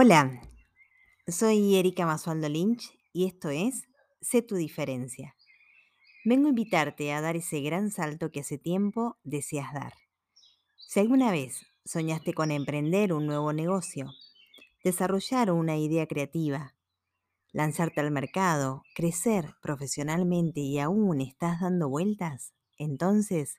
[0.00, 0.40] Hola,
[1.26, 3.82] soy Erika Masualdo Lynch y esto es
[4.20, 5.34] Sé tu diferencia.
[6.24, 9.94] Vengo a invitarte a dar ese gran salto que hace tiempo deseas dar.
[10.76, 14.12] Si alguna vez soñaste con emprender un nuevo negocio,
[14.84, 16.76] desarrollar una idea creativa,
[17.50, 23.56] lanzarte al mercado, crecer profesionalmente y aún estás dando vueltas, entonces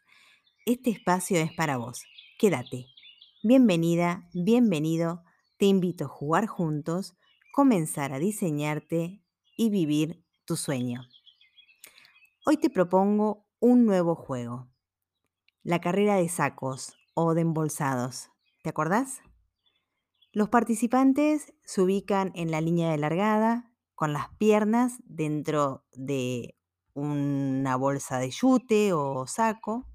[0.66, 2.02] este espacio es para vos.
[2.38, 2.86] Quédate.
[3.44, 5.26] Bienvenida, bienvenido.
[5.60, 7.18] Te invito a jugar juntos,
[7.52, 9.22] comenzar a diseñarte
[9.58, 11.02] y vivir tu sueño.
[12.46, 14.70] Hoy te propongo un nuevo juego.
[15.64, 18.30] La carrera de sacos o de embolsados.
[18.64, 19.20] ¿Te acordás?
[20.32, 26.56] Los participantes se ubican en la línea de largada con las piernas dentro de
[26.94, 29.90] una bolsa de yute o saco.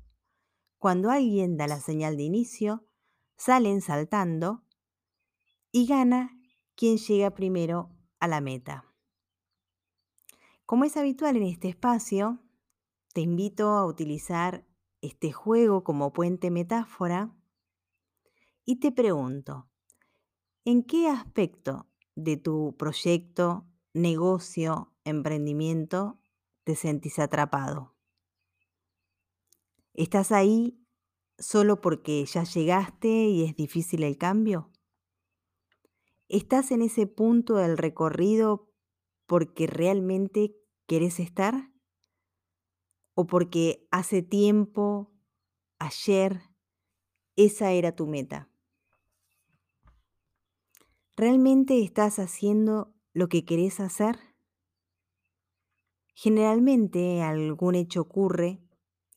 [0.77, 2.85] Cuando alguien da la señal de inicio,
[3.39, 4.61] salen saltando
[5.77, 6.41] y gana
[6.77, 8.95] quien llega primero a la meta.
[10.67, 12.39] Como es habitual en este espacio,
[13.13, 14.65] te invito a utilizar
[15.01, 17.35] este juego como puente metáfora
[18.65, 19.69] y te pregunto,
[20.65, 26.21] ¿en qué aspecto de tu proyecto, negocio, emprendimiento
[26.63, 27.97] te sentís atrapado?
[29.93, 30.87] ¿Estás ahí
[31.37, 34.71] solo porque ya llegaste y es difícil el cambio?
[36.29, 38.71] ¿Estás en ese punto del recorrido
[39.27, 41.71] porque realmente querés estar?
[43.15, 45.13] ¿O porque hace tiempo,
[45.79, 46.41] ayer,
[47.37, 48.49] esa era tu meta?
[51.15, 54.19] ¿Realmente estás haciendo lo que querés hacer?
[56.15, 58.63] Generalmente algún hecho ocurre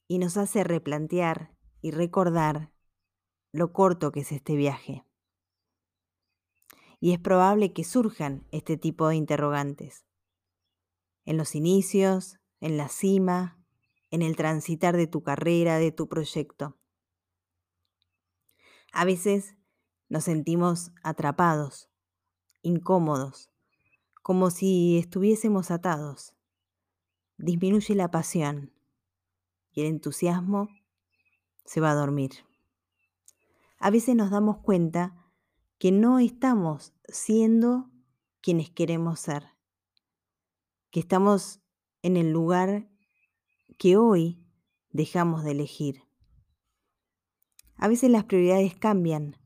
[0.09, 2.73] y nos hace replantear y recordar
[3.53, 5.06] lo corto que es este viaje
[6.99, 10.05] y es probable que surjan este tipo de interrogantes.
[11.25, 13.63] En los inicios, en la cima,
[14.09, 16.77] en el transitar de tu carrera, de tu proyecto.
[18.91, 19.55] A veces
[20.09, 21.89] nos sentimos atrapados,
[22.61, 23.51] incómodos,
[24.23, 26.33] como si estuviésemos atados.
[27.37, 28.73] Disminuye la pasión
[29.71, 30.69] y el entusiasmo
[31.65, 32.31] se va a dormir.
[33.79, 35.26] A veces nos damos cuenta
[35.77, 37.91] que no estamos siendo
[38.41, 39.43] quienes queremos ser,
[40.89, 41.61] que estamos
[42.01, 42.89] en el lugar
[43.77, 44.43] que hoy
[44.89, 46.03] dejamos de elegir.
[47.75, 49.37] A veces las prioridades cambian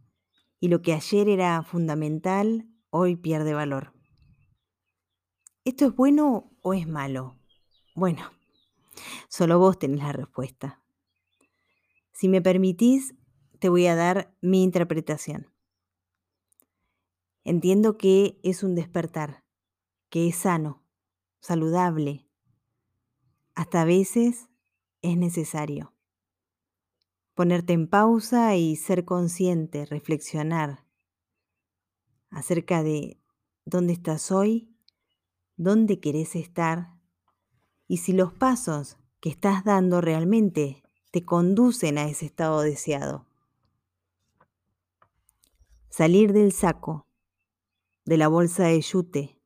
[0.59, 3.93] y lo que ayer era fundamental hoy pierde valor.
[5.65, 7.37] ¿Esto es bueno o es malo?
[7.93, 8.31] Bueno,
[9.27, 10.81] solo vos tenés la respuesta.
[12.13, 13.15] Si me permitís,
[13.59, 15.50] te voy a dar mi interpretación.
[17.43, 19.43] Entiendo que es un despertar,
[20.09, 20.83] que es sano,
[21.39, 22.27] saludable.
[23.55, 24.47] Hasta a veces
[25.01, 25.93] es necesario.
[27.33, 30.85] Ponerte en pausa y ser consciente, reflexionar
[32.29, 33.19] acerca de
[33.65, 34.75] dónde estás hoy,
[35.55, 36.93] dónde querés estar
[37.87, 43.25] y si los pasos que estás dando realmente te conducen a ese estado deseado.
[45.89, 47.07] Salir del saco
[48.05, 49.39] de la bolsa de yute,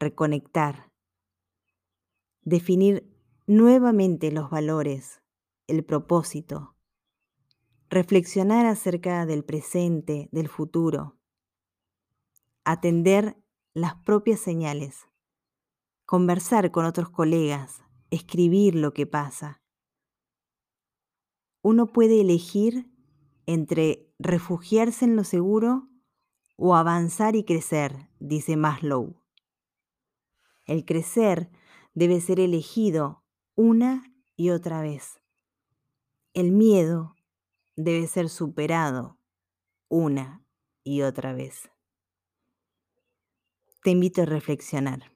[0.00, 0.90] reconectar,
[2.42, 3.12] definir
[3.46, 5.20] nuevamente los valores,
[5.66, 6.76] el propósito,
[7.90, 11.18] reflexionar acerca del presente, del futuro,
[12.64, 13.36] atender
[13.74, 15.06] las propias señales,
[16.06, 19.60] conversar con otros colegas, escribir lo que pasa.
[21.62, 22.90] Uno puede elegir
[23.44, 25.88] entre refugiarse en lo seguro
[26.56, 29.22] o avanzar y crecer, dice Maslow.
[30.66, 31.50] El crecer
[31.94, 33.22] debe ser elegido
[33.54, 35.20] una y otra vez.
[36.34, 37.14] El miedo
[37.76, 39.18] debe ser superado
[39.88, 40.44] una
[40.82, 41.70] y otra vez.
[43.82, 45.12] Te invito a reflexionar.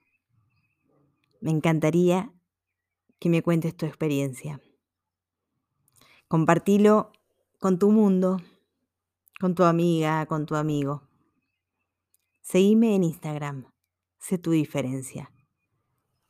[1.40, 2.32] Me encantaría
[3.18, 4.60] que me cuentes tu experiencia.
[6.28, 7.12] Compartilo
[7.58, 8.38] con tu mundo,
[9.40, 11.09] con tu amiga, con tu amigo.
[12.50, 13.66] Seguime en Instagram.
[14.18, 15.30] Sé tu diferencia.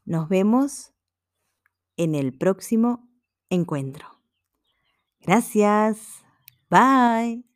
[0.05, 0.93] Nos vemos
[1.97, 3.09] en el próximo
[3.49, 4.07] encuentro.
[5.23, 6.23] Gracias.
[6.69, 7.50] Bye.